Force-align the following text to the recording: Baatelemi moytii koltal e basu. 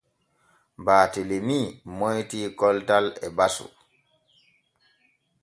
Baatelemi 0.85 1.57
moytii 1.99 2.47
koltal 2.61 3.05
e 3.25 3.27
basu. 3.37 3.67